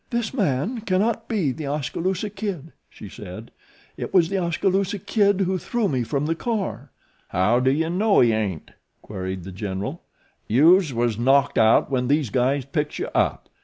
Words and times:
"This 0.09 0.33
man 0.33 0.81
cannot 0.81 1.27
be 1.29 1.51
The 1.51 1.67
Oskaloosa 1.67 2.31
Kid," 2.31 2.73
she 2.89 3.07
said. 3.07 3.51
"It 3.97 4.15
was 4.15 4.29
The 4.29 4.39
Oskaloosa 4.39 4.97
Kid 4.97 5.41
who 5.41 5.59
threw 5.59 5.87
me 5.87 6.01
from 6.03 6.25
the 6.25 6.33
car." 6.33 6.89
"How 7.27 7.59
do 7.59 7.69
you 7.69 7.87
know 7.87 8.19
he 8.21 8.31
ain't?" 8.31 8.71
queried 9.03 9.43
The 9.43 9.51
General. 9.51 10.01
"Youse 10.47 10.91
was 10.91 11.19
knocked 11.19 11.59
out 11.59 11.91
when 11.91 12.07
these 12.07 12.31
guys 12.31 12.65
picks 12.65 12.97
you 12.97 13.09
up. 13.13 13.47